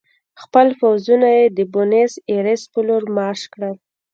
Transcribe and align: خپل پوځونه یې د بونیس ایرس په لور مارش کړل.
خپل 0.41 0.67
پوځونه 0.79 1.27
یې 1.37 1.45
د 1.57 1.59
بونیس 1.73 2.13
ایرس 2.29 2.61
په 2.73 2.79
لور 2.87 3.03
مارش 3.17 3.41
کړل. 3.53 3.75